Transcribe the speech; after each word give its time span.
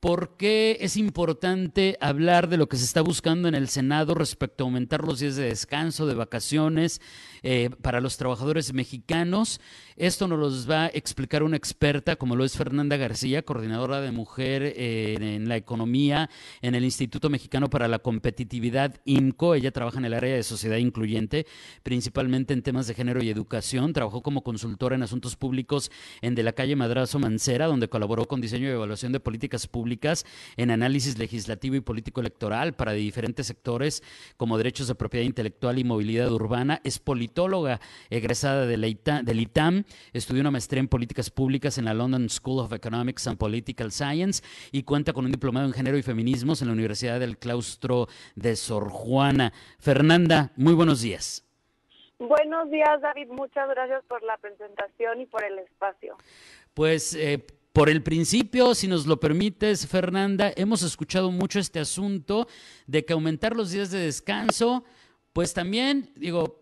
¿Por 0.00 0.36
qué 0.36 0.78
es 0.80 0.96
importante 0.96 1.98
hablar 2.00 2.48
de 2.48 2.56
lo 2.56 2.68
que 2.68 2.76
se 2.76 2.84
está 2.84 3.00
buscando 3.00 3.48
en 3.48 3.56
el 3.56 3.66
Senado 3.66 4.14
respecto 4.14 4.62
a 4.62 4.66
aumentar 4.66 5.02
los 5.02 5.18
días 5.18 5.34
de 5.34 5.46
descanso, 5.46 6.06
de 6.06 6.14
vacaciones 6.14 7.00
eh, 7.42 7.70
para 7.82 8.00
los 8.00 8.16
trabajadores 8.16 8.72
mexicanos? 8.72 9.60
Esto 9.96 10.28
nos 10.28 10.38
lo 10.38 10.72
va 10.72 10.84
a 10.84 10.90
explicar 10.94 11.42
una 11.42 11.56
experta 11.56 12.14
como 12.14 12.36
lo 12.36 12.44
es 12.44 12.56
Fernanda 12.56 12.96
García, 12.96 13.42
coordinadora 13.42 14.00
de 14.00 14.12
mujer 14.12 14.62
eh, 14.62 15.16
en 15.18 15.48
la 15.48 15.56
economía 15.56 16.30
en 16.62 16.76
el 16.76 16.84
Instituto 16.84 17.28
Mexicano 17.28 17.68
para 17.68 17.88
la 17.88 17.98
Competitividad 17.98 19.00
IMCO. 19.04 19.56
Ella 19.56 19.72
trabaja 19.72 19.98
en 19.98 20.04
el 20.04 20.14
área 20.14 20.36
de 20.36 20.44
sociedad 20.44 20.76
incluyente, 20.76 21.44
principalmente 21.82 22.54
en 22.54 22.62
temas 22.62 22.86
de 22.86 22.94
género 22.94 23.20
y 23.20 23.30
educación. 23.30 23.92
Trabajó 23.92 24.22
como 24.22 24.44
consultora 24.44 24.94
en 24.94 25.02
asuntos 25.02 25.34
públicos 25.34 25.90
en 26.22 26.36
De 26.36 26.44
la 26.44 26.52
Calle 26.52 26.76
Madrazo 26.76 27.18
Mancera, 27.18 27.66
donde 27.66 27.88
colaboró 27.88 28.28
con 28.28 28.40
diseño 28.40 28.68
y 28.68 28.70
evaluación 28.70 29.10
de 29.10 29.18
políticas 29.18 29.66
públicas 29.66 29.87
en 30.56 30.70
análisis 30.70 31.18
legislativo 31.18 31.76
y 31.76 31.80
político 31.80 32.20
electoral 32.20 32.74
para 32.74 32.92
diferentes 32.92 33.46
sectores 33.46 34.02
como 34.36 34.58
derechos 34.58 34.88
de 34.88 34.94
propiedad 34.94 35.24
intelectual 35.24 35.78
y 35.78 35.84
movilidad 35.84 36.30
urbana. 36.32 36.80
Es 36.84 36.98
politóloga 36.98 37.80
egresada 38.10 38.66
del 38.66 38.84
ITAM 38.84 39.84
Estudió 40.12 40.40
una 40.40 40.50
maestría 40.50 40.80
en 40.80 40.88
políticas 40.88 41.30
públicas 41.30 41.78
en 41.78 41.84
la 41.86 41.94
London 41.94 42.28
School 42.28 42.60
of 42.60 42.72
Economics 42.72 43.26
and 43.26 43.38
Political 43.38 43.90
Science 43.90 44.42
y 44.72 44.82
cuenta 44.82 45.12
con 45.12 45.24
un 45.24 45.32
diplomado 45.32 45.66
en 45.66 45.72
género 45.72 45.98
y 45.98 46.02
feminismos 46.02 46.62
en 46.62 46.68
la 46.68 46.74
Universidad 46.74 47.20
del 47.20 47.38
Claustro 47.38 48.06
de 48.34 48.56
Sor 48.56 48.88
Juana. 48.90 49.52
Fernanda, 49.78 50.52
muy 50.56 50.74
buenos 50.74 51.02
días. 51.02 51.44
Buenos 52.18 52.68
días, 52.70 53.00
David. 53.00 53.28
Muchas 53.28 53.68
gracias 53.68 54.04
por 54.06 54.22
la 54.24 54.36
presentación 54.38 55.20
y 55.20 55.26
por 55.26 55.44
el 55.44 55.60
espacio. 55.60 56.16
Pues 56.74 57.14
eh, 57.14 57.44
por 57.78 57.88
el 57.88 58.02
principio, 58.02 58.74
si 58.74 58.88
nos 58.88 59.06
lo 59.06 59.20
permites, 59.20 59.86
Fernanda, 59.86 60.52
hemos 60.56 60.82
escuchado 60.82 61.30
mucho 61.30 61.60
este 61.60 61.78
asunto 61.78 62.48
de 62.88 63.04
que 63.04 63.12
aumentar 63.12 63.54
los 63.54 63.70
días 63.70 63.92
de 63.92 64.00
descanso, 64.00 64.82
pues 65.32 65.54
también, 65.54 66.10
digo, 66.16 66.60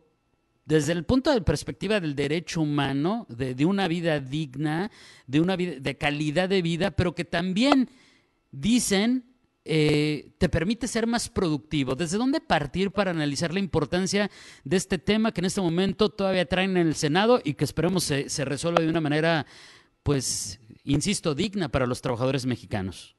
desde 0.67 0.93
el 0.93 1.05
punto 1.05 1.33
de 1.33 1.41
perspectiva 1.41 2.01
del 2.01 2.15
derecho 2.15 2.61
humano, 2.61 3.27
de, 3.31 3.65
una 3.65 3.89
vida 3.89 4.21
digna, 4.21 4.91
de 5.27 5.41
una 5.41 5.57
vida 5.57 5.81
de 5.81 5.97
calidad 5.97 6.51
de 6.51 6.61
vida, 6.61 6.91
pero 6.91 7.15
que 7.15 7.25
también 7.25 7.89
dicen 8.53 9.25
eh, 9.65 10.33
te 10.37 10.51
permite 10.51 10.87
ser 10.87 11.07
más 11.07 11.31
productivo. 11.31 11.95
¿Desde 11.95 12.19
dónde 12.19 12.43
partir 12.43 12.91
para 12.91 13.13
analizar 13.13 13.55
la 13.55 13.61
importancia 13.61 14.31
de 14.65 14.77
este 14.77 14.99
tema 14.99 15.33
que 15.33 15.41
en 15.41 15.47
este 15.47 15.63
momento 15.63 16.11
todavía 16.11 16.45
traen 16.45 16.77
en 16.77 16.89
el 16.89 16.95
Senado 16.95 17.41
y 17.43 17.55
que 17.55 17.65
esperemos 17.65 18.05
se, 18.05 18.29
se 18.29 18.45
resuelva 18.45 18.83
de 18.83 18.91
una 18.91 19.01
manera, 19.01 19.47
pues, 20.03 20.61
insisto, 20.87 21.35
digna 21.35 21.69
para 21.69 21.87
los 21.87 22.01
trabajadores 22.01 22.47
mexicanos? 22.47 23.17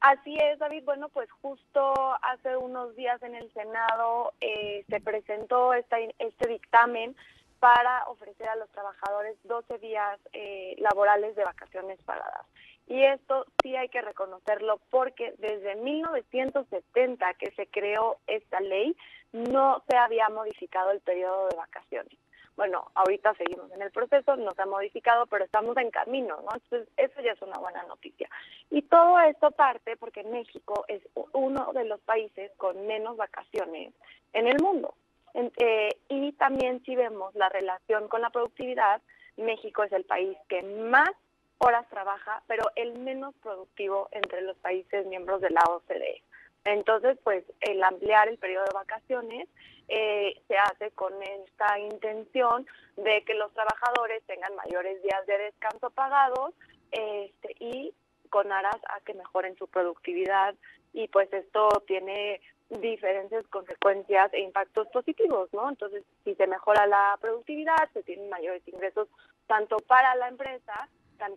Así 0.00 0.36
es, 0.36 0.58
David. 0.60 0.84
Bueno, 0.84 1.08
pues 1.08 1.28
justo 1.42 1.92
hace 2.22 2.56
unos 2.56 2.94
días 2.94 3.20
en 3.22 3.34
el 3.34 3.52
Senado 3.52 4.32
eh, 4.40 4.84
se 4.88 5.00
presentó 5.00 5.74
esta, 5.74 5.98
este 5.98 6.48
dictamen 6.48 7.16
para 7.58 8.04
ofrecer 8.04 8.48
a 8.48 8.56
los 8.56 8.70
trabajadores 8.70 9.36
12 9.44 9.78
días 9.78 10.20
eh, 10.32 10.76
laborales 10.78 11.34
de 11.34 11.42
vacaciones 11.42 12.00
pagadas. 12.04 12.46
Y 12.86 13.02
esto 13.02 13.46
sí 13.62 13.74
hay 13.74 13.88
que 13.88 14.00
reconocerlo 14.00 14.80
porque 14.90 15.34
desde 15.38 15.74
1970 15.76 17.34
que 17.34 17.50
se 17.52 17.66
creó 17.66 18.18
esta 18.28 18.60
ley 18.60 18.96
no 19.32 19.82
se 19.88 19.96
había 19.96 20.28
modificado 20.28 20.92
el 20.92 21.00
periodo 21.00 21.48
de 21.48 21.56
vacaciones 21.56 22.18
bueno, 22.58 22.90
ahorita 22.96 23.34
seguimos 23.34 23.70
en 23.70 23.82
el 23.82 23.92
proceso, 23.92 24.34
no 24.34 24.50
se 24.50 24.62
ha 24.62 24.66
modificado, 24.66 25.26
pero 25.26 25.44
estamos 25.44 25.76
en 25.76 25.92
camino, 25.92 26.40
¿no? 26.42 26.48
Entonces, 26.52 26.88
eso 26.96 27.20
ya 27.20 27.30
es 27.30 27.40
una 27.40 27.56
buena 27.56 27.84
noticia. 27.84 28.28
Y 28.68 28.82
todo 28.82 29.16
esto 29.20 29.52
parte 29.52 29.96
porque 29.96 30.24
México 30.24 30.84
es 30.88 31.00
uno 31.32 31.72
de 31.72 31.84
los 31.84 32.00
países 32.00 32.50
con 32.56 32.84
menos 32.88 33.16
vacaciones 33.16 33.94
en 34.32 34.48
el 34.48 34.60
mundo. 34.60 34.92
Eh, 35.34 36.00
y 36.08 36.32
también 36.32 36.82
si 36.84 36.96
vemos 36.96 37.32
la 37.36 37.48
relación 37.48 38.08
con 38.08 38.22
la 38.22 38.30
productividad, 38.30 39.00
México 39.36 39.84
es 39.84 39.92
el 39.92 40.02
país 40.02 40.36
que 40.48 40.62
más 40.62 41.10
horas 41.58 41.88
trabaja, 41.90 42.42
pero 42.48 42.64
el 42.74 42.98
menos 42.98 43.36
productivo 43.40 44.08
entre 44.10 44.42
los 44.42 44.56
países 44.56 45.06
miembros 45.06 45.40
de 45.40 45.50
la 45.50 45.62
OCDE. 45.68 46.24
Entonces, 46.64 47.18
pues 47.24 47.44
el 47.60 47.82
ampliar 47.82 48.28
el 48.28 48.38
periodo 48.38 48.64
de 48.64 48.74
vacaciones 48.74 49.48
eh, 49.88 50.40
se 50.46 50.56
hace 50.58 50.90
con 50.90 51.14
esta 51.22 51.78
intención 51.78 52.66
de 52.96 53.24
que 53.24 53.34
los 53.34 53.52
trabajadores 53.54 54.22
tengan 54.26 54.54
mayores 54.54 55.02
días 55.02 55.26
de 55.26 55.38
descanso 55.38 55.90
pagados 55.90 56.52
este, 56.90 57.54
y 57.58 57.94
con 58.28 58.52
aras 58.52 58.76
a 58.90 59.00
que 59.00 59.14
mejoren 59.14 59.56
su 59.56 59.66
productividad 59.66 60.54
y 60.92 61.08
pues 61.08 61.32
esto 61.32 61.68
tiene 61.86 62.40
diferentes 62.68 63.46
consecuencias 63.48 64.32
e 64.34 64.40
impactos 64.40 64.88
positivos, 64.88 65.48
¿no? 65.54 65.70
Entonces, 65.70 66.04
si 66.24 66.34
se 66.34 66.46
mejora 66.46 66.86
la 66.86 67.16
productividad, 67.20 67.90
se 67.94 68.02
tienen 68.02 68.28
mayores 68.28 68.66
ingresos 68.68 69.08
tanto 69.46 69.78
para 69.78 70.14
la 70.16 70.28
empresa 70.28 70.88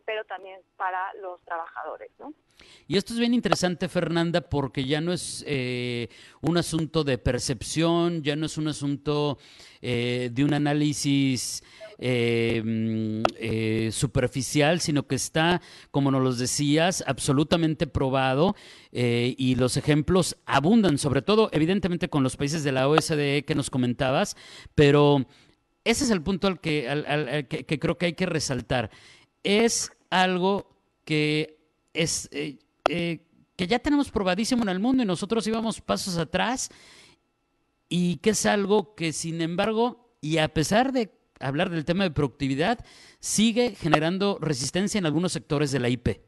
pero 0.05 0.23
también 0.25 0.59
para 0.77 1.13
los 1.15 1.41
trabajadores. 1.43 2.11
¿no? 2.19 2.33
Y 2.87 2.97
esto 2.97 3.13
es 3.13 3.19
bien 3.19 3.33
interesante, 3.33 3.87
Fernanda, 3.87 4.41
porque 4.41 4.85
ya 4.85 5.01
no 5.01 5.13
es 5.13 5.43
eh, 5.47 6.09
un 6.41 6.57
asunto 6.57 7.03
de 7.03 7.17
percepción, 7.17 8.21
ya 8.21 8.35
no 8.35 8.45
es 8.45 8.57
un 8.57 8.67
asunto 8.67 9.37
eh, 9.81 10.29
de 10.31 10.43
un 10.43 10.53
análisis 10.53 11.63
eh, 11.99 12.61
mm, 12.63 13.91
superficial, 13.91 14.81
sino 14.81 15.07
que 15.07 15.15
está, 15.15 15.61
como 15.91 16.11
nos 16.11 16.21
lo 16.21 16.33
decías, 16.33 17.03
absolutamente 17.07 17.87
probado 17.87 18.55
y 18.91 19.55
los 19.55 19.77
ejemplos 19.77 20.35
abundan, 20.45 20.97
sobre 20.97 21.21
todo, 21.21 21.49
evidentemente, 21.53 22.09
con 22.09 22.23
los 22.23 22.35
países 22.35 22.63
de 22.63 22.73
la 22.73 22.89
OSDE 22.89 23.45
que 23.45 23.55
nos 23.55 23.69
comentabas, 23.69 24.35
pero 24.75 25.25
ese 25.85 26.03
es 26.03 26.09
el 26.11 26.21
punto 26.21 26.47
al 26.47 26.59
que 26.59 27.77
creo 27.79 27.97
que 27.97 28.07
hay 28.07 28.13
que 28.13 28.25
resaltar 28.25 28.91
es 29.43 29.91
algo 30.09 30.67
que 31.05 31.57
es 31.93 32.29
eh, 32.31 32.59
eh, 32.89 33.19
que 33.55 33.67
ya 33.67 33.79
tenemos 33.79 34.11
probadísimo 34.11 34.63
en 34.63 34.69
el 34.69 34.79
mundo 34.79 35.03
y 35.03 35.05
nosotros 35.05 35.45
íbamos 35.47 35.81
pasos 35.81 36.17
atrás 36.17 36.69
y 37.89 38.17
que 38.17 38.31
es 38.31 38.45
algo 38.45 38.95
que 38.95 39.13
sin 39.13 39.41
embargo 39.41 40.09
y 40.21 40.37
a 40.37 40.47
pesar 40.47 40.91
de 40.91 41.11
hablar 41.39 41.69
del 41.69 41.85
tema 41.85 42.03
de 42.03 42.11
productividad 42.11 42.79
sigue 43.19 43.71
generando 43.71 44.37
resistencia 44.39 44.99
en 44.99 45.05
algunos 45.05 45.31
sectores 45.31 45.71
de 45.71 45.79
la 45.79 45.89
IP. 45.89 46.21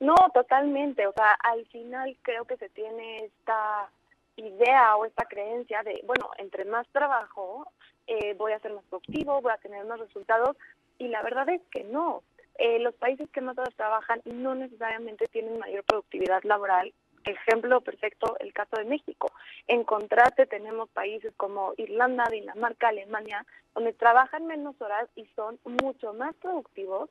No, 0.00 0.14
totalmente. 0.32 1.06
O 1.06 1.12
sea, 1.12 1.32
al 1.32 1.66
final 1.66 2.16
creo 2.22 2.44
que 2.44 2.56
se 2.56 2.68
tiene 2.68 3.24
esta 3.24 3.90
idea 4.36 4.96
o 4.96 5.04
esta 5.04 5.24
creencia 5.24 5.82
de, 5.82 6.02
bueno, 6.06 6.30
entre 6.38 6.64
más 6.64 6.86
trabajo, 6.88 7.72
eh, 8.06 8.34
voy 8.34 8.52
a 8.52 8.60
ser 8.60 8.72
más 8.72 8.84
productivo, 8.84 9.40
voy 9.40 9.52
a 9.52 9.58
tener 9.58 9.84
más 9.84 9.98
resultados, 9.98 10.56
y 10.98 11.08
la 11.08 11.22
verdad 11.22 11.48
es 11.48 11.62
que 11.70 11.84
no. 11.84 12.22
Eh, 12.58 12.80
los 12.80 12.94
países 12.94 13.28
que 13.30 13.40
más 13.40 13.56
horas 13.56 13.74
trabajan 13.76 14.20
no 14.24 14.54
necesariamente 14.54 15.26
tienen 15.26 15.58
mayor 15.58 15.84
productividad 15.84 16.42
laboral. 16.42 16.92
Ejemplo 17.24 17.80
perfecto, 17.80 18.36
el 18.40 18.52
caso 18.52 18.76
de 18.76 18.84
México. 18.84 19.30
En 19.66 19.84
contraste, 19.84 20.46
tenemos 20.46 20.88
países 20.90 21.32
como 21.36 21.74
Irlanda, 21.76 22.24
Dinamarca, 22.30 22.88
Alemania, 22.88 23.44
donde 23.74 23.92
trabajan 23.92 24.46
menos 24.46 24.80
horas 24.80 25.08
y 25.14 25.26
son 25.36 25.58
mucho 25.64 26.14
más 26.14 26.34
productivos. 26.36 27.10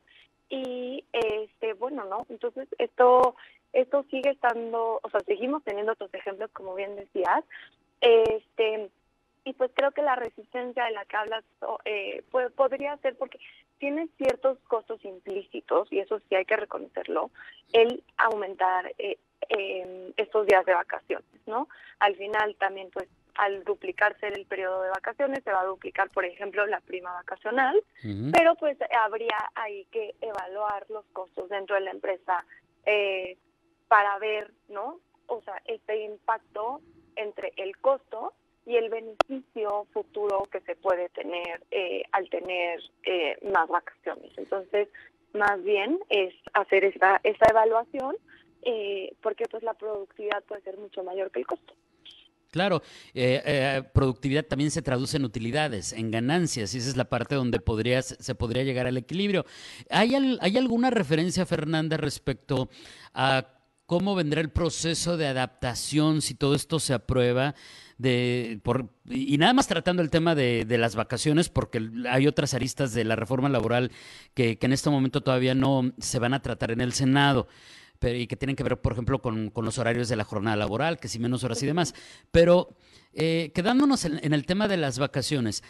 Y, 0.49 1.03
este 1.11 1.73
bueno, 1.73 2.05
¿no? 2.05 2.25
Entonces, 2.29 2.67
esto 2.77 3.35
esto 3.73 4.05
sigue 4.09 4.31
estando, 4.31 4.99
o 5.03 5.09
sea, 5.09 5.19
seguimos 5.21 5.63
teniendo 5.63 5.91
otros 5.91 6.13
ejemplos, 6.13 6.49
como 6.51 6.73
bien 6.73 6.95
decías. 6.95 7.43
Este, 8.01 8.89
y 9.47 9.53
pues 9.53 9.71
creo 9.73 9.91
que 9.91 10.01
la 10.01 10.15
resistencia 10.15 10.83
de 10.83 10.91
la 10.91 11.05
que 11.05 11.15
hablas 11.15 11.45
eh, 11.85 12.21
pues, 12.31 12.51
podría 12.51 12.97
ser 12.97 13.15
porque 13.17 13.39
tiene 13.79 14.09
ciertos 14.17 14.59
costos 14.67 15.03
implícitos, 15.05 15.87
y 15.89 15.99
eso 15.99 16.19
sí 16.27 16.35
hay 16.35 16.43
que 16.43 16.57
reconocerlo, 16.57 17.31
el 17.71 18.03
aumentar 18.17 18.93
eh, 18.97 19.17
em, 19.47 20.11
estos 20.17 20.47
días 20.47 20.65
de 20.65 20.73
vacaciones, 20.73 21.29
¿no? 21.45 21.69
Al 21.99 22.17
final 22.17 22.57
también, 22.59 22.89
pues, 22.91 23.07
al 23.35 23.63
duplicarse 23.63 24.27
el 24.27 24.45
periodo 24.47 24.81
de 24.81 24.89
vacaciones, 24.89 25.43
se 25.45 25.51
va 25.53 25.61
a 25.61 25.65
duplicar, 25.65 26.09
por 26.09 26.25
ejemplo, 26.25 26.65
la 26.65 26.81
prima 26.81 27.13
vacacional, 27.13 27.81
pero 28.33 28.55
pues 28.55 28.77
habría 29.05 29.37
ahí 29.55 29.85
que 29.91 30.15
evaluar 30.19 30.85
los 30.89 31.05
costos 31.13 31.47
dentro 31.47 31.75
de 31.75 31.81
la 31.81 31.91
empresa 31.91 32.43
eh, 32.85 33.37
para 33.87 34.17
ver, 34.17 34.51
¿no? 34.67 34.99
O 35.27 35.41
sea, 35.43 35.61
este 35.65 36.03
impacto 36.03 36.81
entre 37.15 37.53
el 37.57 37.77
costo 37.77 38.33
y 38.67 38.75
el 38.75 38.89
beneficio 38.89 39.87
futuro 39.93 40.43
que 40.51 40.59
se 40.61 40.75
puede 40.75 41.09
tener 41.09 41.63
eh, 41.71 42.03
al 42.11 42.29
tener 42.29 42.81
eh, 43.03 43.37
más 43.51 43.67
vacaciones. 43.69 44.31
Entonces, 44.37 44.89
más 45.33 45.63
bien 45.63 45.99
es 46.09 46.33
hacer 46.53 46.83
esta, 46.83 47.19
esta 47.23 47.49
evaluación 47.49 48.15
eh, 48.63 49.13
porque 49.21 49.45
pues 49.49 49.63
la 49.63 49.73
productividad 49.73 50.43
puede 50.43 50.61
ser 50.63 50.77
mucho 50.77 51.01
mayor 51.03 51.31
que 51.31 51.39
el 51.39 51.47
costo. 51.47 51.73
Claro, 52.51 52.81
eh, 53.13 53.41
eh, 53.45 53.83
productividad 53.93 54.43
también 54.45 54.71
se 54.71 54.81
traduce 54.81 55.17
en 55.17 55.25
utilidades, 55.25 55.93
en 55.93 56.11
ganancias, 56.11 56.73
y 56.73 56.77
esa 56.79 56.89
es 56.89 56.97
la 56.97 57.05
parte 57.05 57.35
donde 57.35 57.59
podrías, 57.59 58.17
se 58.19 58.35
podría 58.35 58.63
llegar 58.63 58.87
al 58.87 58.97
equilibrio. 58.97 59.45
¿Hay, 59.89 60.15
¿Hay 60.39 60.57
alguna 60.57 60.89
referencia, 60.89 61.45
Fernanda, 61.45 61.97
respecto 61.97 62.69
a 63.13 63.56
cómo 63.87 64.13
vendrá 64.13 64.41
el 64.41 64.51
proceso 64.51 65.17
de 65.17 65.25
adaptación 65.25 66.21
si 66.21 66.35
todo 66.35 66.53
esto 66.53 66.79
se 66.79 66.93
aprueba? 66.93 67.55
De, 67.97 68.59
por, 68.61 68.93
y 69.09 69.39
nada 69.39 69.53
más 69.53 69.67
tratando 69.67 70.03
el 70.03 70.11
tema 70.11 70.35
de, 70.35 70.65
de, 70.65 70.77
las 70.77 70.95
vacaciones, 70.95 71.49
porque 71.49 71.89
hay 72.07 72.27
otras 72.27 72.53
aristas 72.53 72.93
de 72.93 73.03
la 73.03 73.15
reforma 73.15 73.49
laboral 73.49 73.91
que, 74.35 74.59
que 74.59 74.67
en 74.67 74.73
este 74.73 74.91
momento 74.91 75.21
todavía 75.21 75.55
no 75.55 75.91
se 75.97 76.19
van 76.19 76.35
a 76.35 76.43
tratar 76.43 76.69
en 76.69 76.81
el 76.81 76.93
Senado 76.93 77.47
y 78.01 78.27
que 78.27 78.35
tienen 78.35 78.55
que 78.55 78.63
ver, 78.63 78.79
por 78.79 78.93
ejemplo, 78.93 79.21
con, 79.21 79.51
los 79.55 79.77
horarios 79.77 80.09
de 80.09 80.15
la 80.15 80.23
jornada 80.23 80.55
laboral, 80.55 80.99
que 80.99 81.07
si 81.07 81.19
menos 81.19 81.43
horas 81.43 81.61
y 81.63 81.65
demás. 81.65 81.95
Pero 82.31 82.75
eh, 83.13 83.51
quedándonos 83.53 84.05
en, 84.05 84.33
el 84.33 84.45
tema 84.45 84.67
de 84.67 84.77
las 84.77 84.99
vacaciones, 84.99 85.63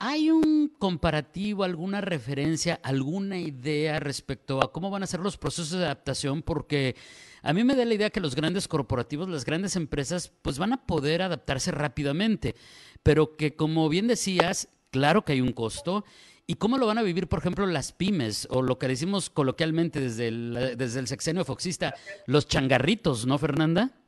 ¿hay 0.00 0.30
un 0.30 0.72
comparativo, 0.78 1.62
alguna 1.62 2.00
referencia, 2.00 2.80
alguna 2.82 3.38
idea 3.38 4.00
respecto 4.00 4.60
a 4.62 4.72
cómo 4.72 4.90
van 4.90 5.04
a 5.04 5.06
ser 5.06 5.20
los 5.20 5.36
procesos 5.36 5.78
de 5.78 5.84
adaptación? 5.84 6.42
Porque 6.42 6.96
a 7.42 7.52
mí 7.52 7.62
me 7.62 7.76
da 7.76 7.84
la 7.84 7.94
idea 7.94 8.10
que 8.10 8.20
los 8.20 8.34
grandes 8.34 8.66
corporativos, 8.66 9.28
las 9.28 9.44
grandes 9.44 9.76
empresas, 9.76 10.32
pues 10.42 10.58
van 10.58 10.72
a 10.72 10.86
poder 10.86 11.22
adaptarse 11.22 11.70
rápidamente, 11.70 12.56
pero 13.02 13.36
que 13.36 13.54
como 13.54 13.88
bien 13.88 14.08
decías, 14.08 14.68
claro 14.90 15.24
que 15.24 15.34
hay 15.34 15.40
un 15.40 15.52
costo 15.52 16.04
¿Y 16.50 16.56
cómo 16.56 16.78
lo 16.78 16.86
van 16.88 16.98
a 16.98 17.04
vivir, 17.04 17.28
por 17.28 17.38
ejemplo, 17.38 17.64
las 17.64 17.92
pymes 17.92 18.48
o 18.50 18.60
lo 18.60 18.76
que 18.76 18.88
decimos 18.88 19.30
coloquialmente 19.30 20.00
desde 20.00 20.26
el, 20.26 20.74
desde 20.76 20.98
el 20.98 21.06
sexenio 21.06 21.44
foxista, 21.44 21.94
los 22.26 22.48
changarritos, 22.48 23.24
¿no, 23.24 23.38
Fernanda? 23.38 23.99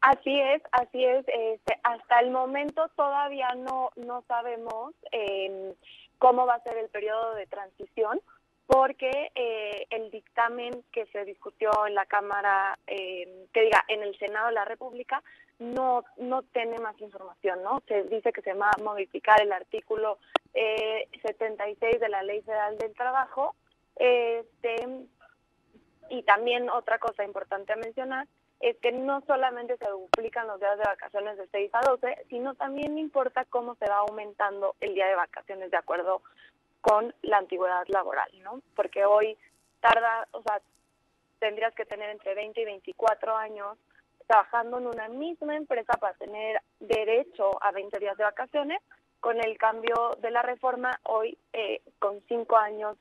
Así 0.00 0.40
es, 0.40 0.62
así 0.72 1.04
es. 1.04 1.26
Este, 1.28 1.78
hasta 1.82 2.20
el 2.20 2.30
momento 2.30 2.88
todavía 2.96 3.48
no, 3.54 3.90
no 3.96 4.22
sabemos 4.26 4.94
em, 5.12 5.74
cómo 6.18 6.46
va 6.46 6.54
a 6.54 6.62
ser 6.62 6.78
el 6.78 6.88
periodo 6.88 7.34
de 7.34 7.46
transición, 7.46 8.20
porque 8.66 9.30
eh, 9.34 9.86
el 9.90 10.10
dictamen 10.10 10.84
que 10.92 11.04
se 11.06 11.24
discutió 11.24 11.70
en 11.86 11.94
la 11.94 12.06
Cámara, 12.06 12.78
em, 12.86 13.46
que 13.52 13.62
diga, 13.62 13.84
en 13.88 14.02
el 14.02 14.16
Senado 14.18 14.46
de 14.46 14.54
la 14.54 14.64
República, 14.64 15.22
no, 15.58 16.04
no 16.16 16.42
tiene 16.44 16.78
más 16.78 16.98
información, 17.00 17.62
¿no? 17.62 17.82
Se 17.86 18.04
dice 18.04 18.32
que 18.32 18.40
se 18.40 18.54
va 18.54 18.70
a 18.70 18.82
modificar 18.82 19.42
el 19.42 19.52
artículo 19.52 20.18
eh, 20.54 21.08
76 21.22 22.00
de 22.00 22.08
la 22.08 22.22
Ley 22.22 22.40
Federal 22.40 22.78
del 22.78 22.94
Trabajo. 22.94 23.54
Este, 23.96 24.76
y 26.08 26.22
también 26.22 26.70
otra 26.70 26.98
cosa 26.98 27.22
importante 27.22 27.74
a 27.74 27.76
mencionar 27.76 28.26
es 28.60 28.76
que 28.78 28.92
no 28.92 29.22
solamente 29.26 29.76
se 29.78 29.88
duplican 29.88 30.46
los 30.46 30.60
días 30.60 30.76
de 30.76 30.84
vacaciones 30.84 31.38
de 31.38 31.48
6 31.48 31.70
a 31.72 31.80
12, 31.80 32.26
sino 32.28 32.54
también 32.54 32.98
importa 32.98 33.46
cómo 33.46 33.74
se 33.76 33.86
va 33.86 33.98
aumentando 33.98 34.76
el 34.80 34.94
día 34.94 35.06
de 35.06 35.14
vacaciones 35.14 35.70
de 35.70 35.78
acuerdo 35.78 36.22
con 36.82 37.14
la 37.22 37.38
antigüedad 37.38 37.84
laboral, 37.88 38.30
¿no? 38.42 38.60
Porque 38.76 39.04
hoy 39.04 39.36
tarda, 39.80 40.28
o 40.32 40.42
sea, 40.42 40.60
tendrías 41.38 41.74
que 41.74 41.86
tener 41.86 42.10
entre 42.10 42.34
20 42.34 42.60
y 42.60 42.64
24 42.66 43.34
años 43.34 43.78
trabajando 44.26 44.78
en 44.78 44.86
una 44.86 45.08
misma 45.08 45.56
empresa 45.56 45.94
para 45.94 46.14
tener 46.14 46.60
derecho 46.78 47.62
a 47.62 47.72
20 47.72 47.98
días 47.98 48.16
de 48.16 48.24
vacaciones. 48.24 48.80
Con 49.20 49.38
el 49.42 49.58
cambio 49.58 50.16
de 50.20 50.30
la 50.30 50.42
reforma, 50.42 50.98
hoy 51.04 51.36
eh, 51.52 51.82
con 51.98 52.22
5 52.28 52.56
años 52.56 52.96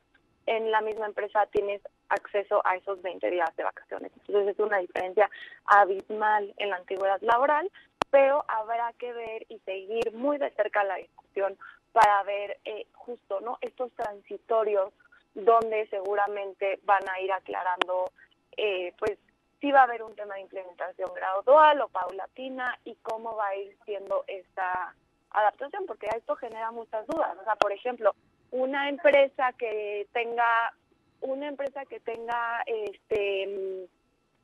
en 0.45 0.71
la 0.71 0.81
misma 0.81 1.05
empresa 1.05 1.45
tienes 1.47 1.81
acceso 2.09 2.61
a 2.65 2.75
esos 2.75 3.01
20 3.01 3.29
días 3.29 3.55
de 3.55 3.63
vacaciones. 3.63 4.11
Entonces 4.27 4.55
es 4.55 4.59
una 4.59 4.77
diferencia 4.77 5.29
abismal 5.65 6.53
en 6.57 6.69
la 6.69 6.77
antigüedad 6.77 7.21
laboral, 7.21 7.71
pero 8.09 8.43
habrá 8.47 8.91
que 8.93 9.13
ver 9.13 9.45
y 9.49 9.59
seguir 9.59 10.13
muy 10.13 10.37
de 10.37 10.51
cerca 10.51 10.83
la 10.83 10.95
discusión 10.95 11.57
para 11.91 12.23
ver 12.23 12.57
eh, 12.65 12.87
justo 12.93 13.39
no 13.41 13.57
estos 13.61 13.91
transitorios 13.93 14.91
donde 15.33 15.87
seguramente 15.87 16.79
van 16.83 17.07
a 17.09 17.19
ir 17.21 17.31
aclarando 17.31 18.11
eh, 18.57 18.93
pues 18.97 19.17
si 19.61 19.71
va 19.71 19.81
a 19.81 19.83
haber 19.83 20.03
un 20.03 20.15
tema 20.15 20.35
de 20.35 20.41
implementación 20.41 21.13
gradual 21.13 21.81
o 21.81 21.89
paulatina 21.89 22.77
y 22.85 22.95
cómo 22.95 23.35
va 23.35 23.47
a 23.47 23.55
ir 23.55 23.77
siendo 23.85 24.23
esta 24.27 24.93
adaptación, 25.31 25.85
porque 25.85 26.07
esto 26.15 26.35
genera 26.35 26.71
muchas 26.71 27.05
dudas. 27.07 27.37
O 27.39 27.43
sea, 27.43 27.55
por 27.55 27.71
ejemplo, 27.71 28.15
una 28.51 28.89
empresa 28.89 29.53
que 29.53 30.07
tenga, 30.13 30.73
una 31.21 31.47
empresa 31.47 31.85
que 31.85 31.99
tenga, 31.99 32.63
este, 32.65 33.87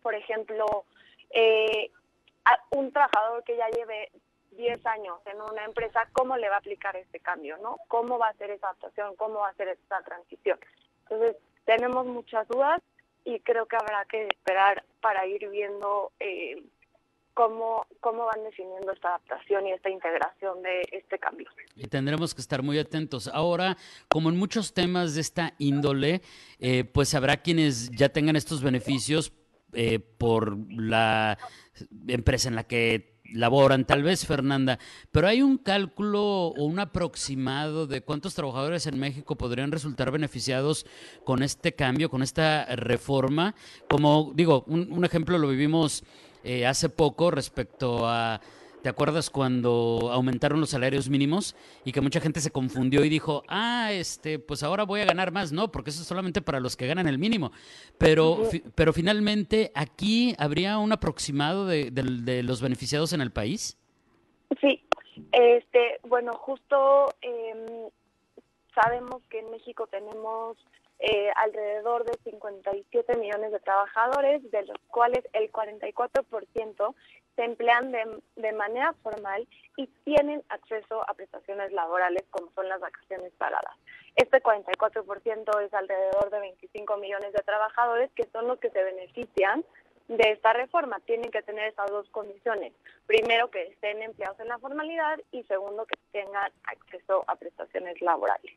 por 0.02 0.16
ejemplo, 0.16 0.86
eh, 1.30 1.92
un 2.72 2.92
trabajador 2.92 3.44
que 3.44 3.58
ya 3.58 3.70
lleve 3.70 4.12
10 4.52 4.86
años 4.86 5.20
en 5.26 5.42
una 5.42 5.66
empresa, 5.66 6.08
¿cómo 6.14 6.38
le 6.38 6.50
va 6.50 6.56
a 6.56 6.60
aplicar 6.60 6.96
este 6.96 7.20
cambio? 7.20 7.58
¿no? 7.58 7.78
¿Cómo 7.88 8.18
va 8.18 8.30
a 8.30 8.34
ser 8.34 8.52
esa 8.52 8.68
adaptación? 8.68 9.16
¿Cómo 9.16 9.40
va 9.40 9.50
a 9.50 9.56
ser 9.56 9.70
esta 9.70 10.02
transición? 10.02 10.60
Entonces, 11.04 11.36
tenemos 11.66 12.06
muchas 12.06 12.48
dudas 12.48 12.82
y 13.24 13.40
creo 13.40 13.66
que 13.66 13.76
habrá 13.76 14.06
que 14.06 14.28
esperar 14.28 14.84
para 15.02 15.26
ir 15.26 15.50
viendo 15.50 16.12
eh, 16.20 16.64
cómo, 17.36 17.86
cómo 18.00 18.26
van 18.26 18.44
definiendo 18.44 18.92
esta 18.92 19.10
adaptación 19.10 19.68
y 19.68 19.74
esta 19.74 19.90
integración 19.90 20.64
de 20.64 20.82
este 20.92 21.20
cambio. 21.20 21.48
Y 21.76 21.86
tendremos 21.88 22.34
que 22.34 22.42
estar 22.42 22.64
muy 22.64 22.80
atentos. 22.80 23.28
Ahora, 23.28 23.78
como 24.08 24.30
en 24.30 24.38
muchos 24.38 24.74
temas 24.74 25.14
de 25.14 25.22
esta 25.22 25.54
índole, 25.60 26.22
eh, 26.60 26.86
pues 26.86 27.14
habrá 27.14 27.38
quienes 27.38 27.92
ya 27.92 28.10
tengan 28.10 28.36
estos 28.36 28.64
beneficios 28.64 29.34
eh, 29.74 30.00
por 30.00 30.58
la 30.72 31.38
empresa 32.08 32.48
en 32.48 32.56
la 32.56 32.64
que 32.64 33.16
laboran, 33.34 33.86
tal 33.86 34.04
vez 34.04 34.26
Fernanda, 34.26 34.80
pero 35.12 35.28
hay 35.28 35.42
un 35.42 35.58
cálculo 35.58 36.24
o 36.24 36.64
un 36.64 36.80
aproximado 36.80 37.88
de 37.88 38.02
cuántos 38.02 38.36
trabajadores 38.36 38.88
en 38.88 39.00
México 39.00 39.36
podrían 39.36 39.72
resultar 39.72 40.12
beneficiados 40.12 40.86
con 41.24 41.44
este 41.44 41.74
cambio, 41.74 42.10
con 42.10 42.24
esta 42.24 42.66
reforma. 42.76 43.56
Como 43.90 44.32
digo, 44.36 44.64
un, 44.68 45.04
ejemplo 45.04 45.38
lo 45.38 45.50
vivimos 45.50 46.04
eh, 46.46 46.66
hace 46.66 46.90
poco 46.90 47.32
respecto 47.32 48.08
a 48.08 48.40
¿Te 48.86 48.90
acuerdas 48.90 49.32
cuando 49.32 50.12
aumentaron 50.12 50.62
los 50.62 50.70
salarios 50.70 51.10
mínimos 51.10 51.56
y 51.86 51.92
que 51.92 52.02
mucha 52.02 52.22
gente 52.22 52.40
se 52.40 52.52
confundió 52.52 53.04
y 53.04 53.10
dijo, 53.10 53.42
ah, 53.48 53.92
este, 53.92 54.38
pues 54.38 54.62
ahora 54.62 54.84
voy 54.84 55.02
a 55.02 55.06
ganar 55.06 55.32
más? 55.32 55.52
No, 55.52 55.72
porque 55.72 55.90
eso 55.90 56.04
es 56.04 56.08
solamente 56.08 56.44
para 56.44 56.60
los 56.60 56.78
que 56.78 56.86
ganan 56.86 57.08
el 57.08 57.18
mínimo. 57.18 57.52
Pero, 57.98 58.44
pero 58.76 58.94
finalmente, 58.94 59.72
¿aquí 59.74 60.36
habría 60.38 60.78
un 60.78 60.92
aproximado 60.92 61.66
de, 61.66 62.44
los 62.44 62.62
beneficiados 62.62 63.12
en 63.14 63.22
el 63.22 63.32
país? 63.32 63.76
Sí, 64.62 64.84
este, 65.32 66.00
bueno, 66.04 66.34
justo 66.34 67.08
em, 67.24 67.90
sabemos 68.76 69.24
que 69.32 69.40
en 69.40 69.50
México 69.50 69.88
tenemos 69.88 70.58
eh, 71.00 71.30
alrededor 71.36 72.06
de 72.06 72.18
57 72.24 73.18
millones 73.18 73.52
de 73.52 73.60
trabajadores, 73.60 74.50
de 74.52 74.64
los 74.64 74.78
cuales 74.88 75.24
el 75.34 75.52
44% 75.52 76.96
se 77.36 77.44
emplean 77.44 77.92
de, 77.92 78.22
de, 78.38 78.54
manera 78.54 78.94
formal 79.04 79.46
y 79.76 79.88
tienen 80.06 80.42
acceso 80.48 81.08
a 81.10 81.14
prestaciones 81.14 81.74
laborales 81.74 82.24
como 82.30 82.50
son 82.56 82.70
las 82.70 82.80
vacaciones 82.80 83.34
pagadas. 83.38 83.76
Este 84.16 84.42
44% 84.42 85.62
es 85.62 85.74
alrededor 85.74 86.30
de 86.30 86.40
25 86.40 86.98
millones 86.98 87.34
de 87.34 87.44
trabajadores 87.44 88.10
que 88.16 88.24
son 88.32 88.48
los 88.48 88.58
que 88.60 88.70
se 88.70 88.82
benefician 88.82 89.66
de 90.08 90.32
esta 90.32 90.54
reforma. 90.54 91.00
Tienen 91.02 91.32
que 91.32 91.42
tener 91.42 91.68
esas 91.68 91.90
dos 91.90 92.10
condiciones. 92.10 92.74
Primero, 93.06 93.50
que 93.50 93.64
estén 93.64 94.02
empleados 94.02 94.40
en 94.40 94.48
la 94.48 94.60
formalidad 94.60 95.20
y 95.32 95.44
segundo, 95.44 95.86
que 95.86 95.98
tengan 96.12 96.52
acceso 96.64 97.24
a 97.28 97.36
prestaciones 97.36 98.02
laborales. 98.02 98.54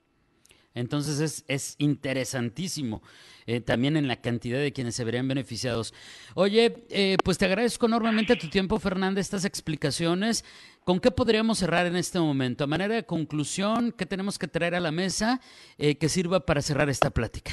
Entonces 0.79 1.21
es, 1.21 1.45
es 1.49 1.75
interesantísimo 1.79 3.03
eh, 3.47 3.63
también 3.63 3.97
en 3.97 4.09
la 4.09 4.21
cantidad 4.21 4.59
de 4.59 4.75
quienes 4.75 4.95
se 4.95 5.05
verían 5.05 5.27
beneficiados. 5.27 5.95
Oye, 6.35 6.85
eh, 6.91 7.17
pues 7.25 7.39
te 7.39 7.47
agradezco 7.47 7.87
enormemente 7.87 8.37
tu 8.37 8.51
tiempo, 8.51 8.79
Fernanda, 8.79 9.23
estas 9.23 9.47
explicaciones. 9.47 10.45
¿Con 10.85 11.01
qué 11.01 11.11
podríamos 11.11 11.59
cerrar 11.59 11.87
en 11.87 11.97
este 11.97 12.21
momento? 12.21 12.65
A 12.65 12.67
manera 12.67 12.95
de 12.95 13.07
conclusión, 13.07 13.93
¿qué 13.93 14.05
tenemos 14.05 14.39
que 14.39 14.49
traer 14.49 14.75
a 14.75 14.81
la 14.81 14.93
mesa 14.93 15.41
eh, 15.79 15.97
que 15.97 16.11
sirva 16.11 16.41
para 16.41 16.61
cerrar 16.61 16.91
esta 16.91 17.09
plática? 17.11 17.53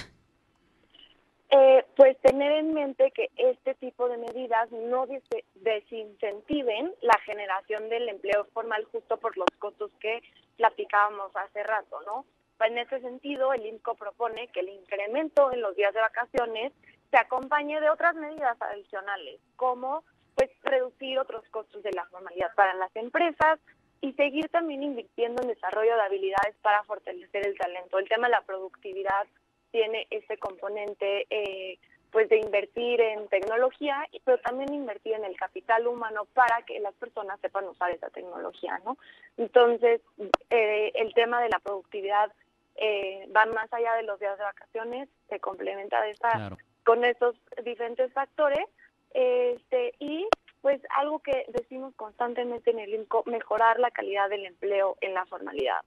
pues 1.96 2.18
tener 2.18 2.52
en 2.52 2.74
mente 2.74 3.12
que 3.12 3.30
este 3.38 3.74
tipo 3.76 4.10
de 4.10 4.18
medidas 4.18 4.70
no 4.70 5.08
desincentiven 5.54 6.94
la 7.02 7.18
generación 7.26 7.88
del 7.88 8.10
empleo 8.10 8.46
formal 8.54 8.84
justo 8.92 9.16
por 9.16 9.38
los 9.38 9.48
costos 9.60 9.92
que 10.02 10.22
platicábamos 10.58 11.32
hace 11.38 11.64
rato, 11.64 12.02
¿no? 12.06 12.26
En 12.60 12.78
ese 12.78 13.00
sentido, 13.02 13.54
el 13.54 13.66
INCO 13.66 13.96
propone 13.96 14.48
que 14.48 14.62
el 14.62 14.70
incremento 14.70 15.52
en 15.52 15.62
los 15.62 15.76
días 15.76 15.94
de 15.94 16.02
vacaciones 16.02 16.74
se 17.12 17.18
acompañe 17.18 17.80
de 17.80 17.90
otras 17.90 18.16
medidas 18.16 18.60
adicionales, 18.62 19.40
como 19.56 20.04
pues 20.36 20.50
reducir 20.64 21.18
otros 21.20 21.48
costos 21.50 21.84
de 21.84 21.92
la 21.92 22.06
formalidad 22.06 22.54
para 22.56 22.74
las 22.74 22.94
empresas 22.96 23.60
y 24.02 24.14
seguir 24.14 24.50
también 24.50 24.84
invirtiendo 24.84 25.42
en 25.42 25.50
desarrollo 25.50 25.96
de 25.96 26.02
habilidades 26.02 26.56
para 26.62 26.84
fortalecer 26.84 27.48
el 27.48 27.58
talento. 27.58 28.00
El 28.00 28.10
tema 28.10 28.28
de 28.28 28.32
la 28.32 28.42
productividad 28.42 29.26
tiene 29.72 30.08
este 30.10 30.38
componente 30.38 31.26
eh, 31.30 31.80
pues 32.12 32.30
de 32.30 32.38
invertir 32.38 33.02
en 33.02 33.28
tecnología, 33.28 34.08
pero 34.24 34.38
también 34.40 34.74
invertir 34.74 35.14
en 35.14 35.26
el 35.26 35.36
capital 35.36 35.88
humano 35.88 36.26
para 36.34 36.62
que 36.66 36.80
las 36.80 36.94
personas 36.96 37.40
sepan 37.42 37.66
usar 37.66 37.92
esa 37.92 38.10
tecnología, 38.10 38.80
¿no? 38.86 38.98
Entonces, 39.38 40.02
eh, 40.50 40.92
el 40.96 41.14
tema 41.14 41.42
de 41.42 41.50
la 41.50 41.60
productividad 41.60 42.32
eh, 42.76 43.28
va 43.36 43.46
más 43.46 43.72
allá 43.72 43.94
de 43.96 44.04
los 44.04 44.20
días 44.20 44.38
de 44.38 44.44
vacaciones, 44.44 45.10
se 45.30 45.40
complementa 45.40 46.02
de 46.02 46.12
esta, 46.12 46.56
con 46.84 47.04
estos 47.06 47.36
diferentes 47.64 48.12
factores, 48.14 48.66
este, 49.14 49.94
y 50.00 50.28
pues 50.62 50.82
algo 50.98 51.20
que 51.20 51.46
decimos 51.50 51.94
constantemente 51.96 52.72
en 52.72 52.80
el 52.80 52.94
INCO, 52.94 53.24
mejorar 53.28 53.80
la 53.80 53.92
calidad 53.92 54.30
del 54.30 54.46
empleo 54.46 54.98
en 55.02 55.14
la 55.14 55.26
formalidad. 55.26 55.82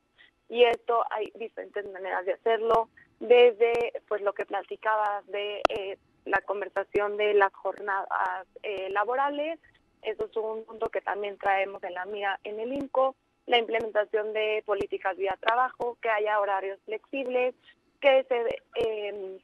Y 0.48 0.64
esto 0.64 1.04
hay 1.10 1.30
diferentes 1.34 1.84
maneras 1.92 2.24
de 2.24 2.34
hacerlo, 2.34 2.88
desde 3.20 3.92
pues 4.06 4.22
lo 4.22 4.32
que 4.32 4.46
platicabas 4.46 5.26
de 5.26 5.62
eh, 5.68 5.98
la 6.24 6.40
conversación 6.42 7.16
de 7.16 7.34
las 7.34 7.52
jornadas 7.52 8.46
eh, 8.62 8.88
laborales, 8.90 9.58
eso 10.02 10.26
es 10.26 10.36
un 10.36 10.64
punto 10.64 10.88
que 10.88 11.00
también 11.00 11.38
traemos 11.38 11.82
en 11.82 11.94
la 11.94 12.04
mira 12.06 12.38
en 12.44 12.60
el 12.60 12.72
INCO, 12.72 13.16
la 13.48 13.58
implementación 13.58 14.32
de 14.32 14.62
políticas 14.64 15.16
vía 15.16 15.36
trabajo, 15.40 15.96
que 16.00 16.10
haya 16.10 16.38
horarios 16.38 16.78
flexibles, 16.84 17.54
que 18.00 18.24
se 18.24 18.62
eh, 18.76 19.38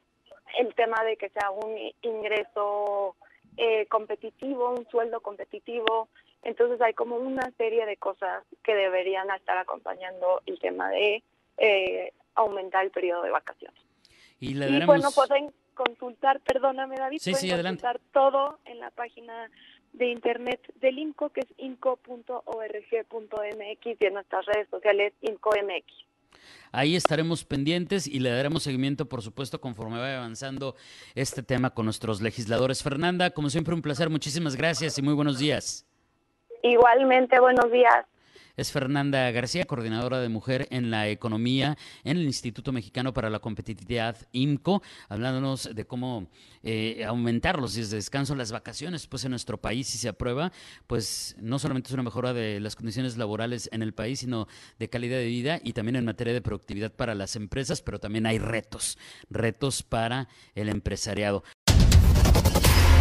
el 0.58 0.74
tema 0.74 1.02
de 1.04 1.16
que 1.16 1.30
sea 1.30 1.50
un 1.50 1.76
ingreso 2.02 3.16
eh, 3.56 3.86
competitivo, 3.86 4.70
un 4.70 4.86
sueldo 4.90 5.20
competitivo. 5.20 6.08
Entonces 6.42 6.80
hay 6.82 6.92
como 6.92 7.16
una 7.16 7.50
serie 7.56 7.86
de 7.86 7.96
cosas 7.96 8.44
que 8.62 8.74
deberían 8.74 9.30
estar 9.30 9.56
acompañando 9.56 10.42
el 10.44 10.58
tema 10.58 10.90
de 10.90 11.22
eh, 11.56 12.12
aumentar 12.34 12.84
el 12.84 12.90
periodo 12.90 13.22
de 13.22 13.30
vacaciones. 13.30 13.80
Y, 14.38 14.54
bueno, 14.84 15.10
pueden 15.12 15.54
consultar, 15.72 16.40
perdóname 16.40 16.96
David, 16.96 17.20
pueden 17.22 17.62
consultar 17.62 18.00
todo 18.12 18.58
en 18.66 18.80
la 18.80 18.90
página 18.90 19.50
de 19.94 20.08
internet 20.08 20.60
del 20.80 20.98
INCO, 20.98 21.30
que 21.30 21.40
es 21.40 21.46
inco.org.mx 21.56 22.36
y 23.84 24.06
en 24.06 24.14
nuestras 24.14 24.46
redes 24.46 24.68
sociales 24.68 25.12
INCOMX. 25.22 25.84
Ahí 26.72 26.96
estaremos 26.96 27.44
pendientes 27.44 28.06
y 28.06 28.20
le 28.20 28.30
daremos 28.30 28.64
seguimiento, 28.64 29.08
por 29.08 29.22
supuesto, 29.22 29.60
conforme 29.60 29.98
vaya 29.98 30.18
avanzando 30.18 30.74
este 31.14 31.42
tema 31.42 31.70
con 31.70 31.86
nuestros 31.86 32.20
legisladores. 32.20 32.82
Fernanda, 32.82 33.30
como 33.30 33.48
siempre, 33.48 33.74
un 33.74 33.82
placer. 33.82 34.10
Muchísimas 34.10 34.56
gracias 34.56 34.98
y 34.98 35.02
muy 35.02 35.14
buenos 35.14 35.38
días. 35.38 35.86
Igualmente, 36.62 37.40
buenos 37.40 37.70
días 37.70 38.06
es 38.56 38.70
Fernanda 38.72 39.30
García, 39.30 39.64
coordinadora 39.64 40.20
de 40.20 40.28
mujer 40.28 40.68
en 40.70 40.90
la 40.90 41.08
economía 41.08 41.76
en 42.04 42.16
el 42.16 42.24
Instituto 42.24 42.72
Mexicano 42.72 43.12
para 43.12 43.30
la 43.30 43.40
Competitividad, 43.40 44.16
IMCO, 44.32 44.82
hablándonos 45.08 45.70
de 45.74 45.86
cómo 45.86 46.28
eh, 46.62 47.04
aumentar 47.04 47.58
los 47.58 47.74
días 47.74 47.90
de 47.90 47.96
descanso, 47.96 48.34
las 48.34 48.52
vacaciones, 48.52 49.06
pues 49.06 49.24
en 49.24 49.30
nuestro 49.30 49.60
país, 49.60 49.88
si 49.88 49.98
se 49.98 50.08
aprueba, 50.08 50.52
pues 50.86 51.36
no 51.40 51.58
solamente 51.58 51.88
es 51.88 51.94
una 51.94 52.02
mejora 52.02 52.32
de 52.32 52.60
las 52.60 52.76
condiciones 52.76 53.16
laborales 53.16 53.68
en 53.72 53.82
el 53.82 53.92
país, 53.92 54.20
sino 54.20 54.48
de 54.78 54.88
calidad 54.88 55.18
de 55.18 55.26
vida 55.26 55.60
y 55.62 55.72
también 55.72 55.96
en 55.96 56.04
materia 56.04 56.32
de 56.32 56.40
productividad 56.40 56.92
para 56.92 57.14
las 57.14 57.36
empresas, 57.36 57.82
pero 57.82 57.98
también 57.98 58.26
hay 58.26 58.38
retos, 58.38 58.98
retos 59.30 59.82
para 59.82 60.28
el 60.54 60.68
empresariado. 60.68 61.44